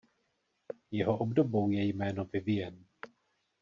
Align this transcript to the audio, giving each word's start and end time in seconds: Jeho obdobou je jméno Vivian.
Jeho 0.91 1.17
obdobou 1.17 1.69
je 1.69 1.83
jméno 1.85 2.25
Vivian. 2.25 2.85